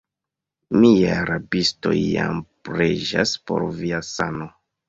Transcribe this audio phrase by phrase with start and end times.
[0.83, 4.53] Miaj rabistoj jam preĝas por via sano.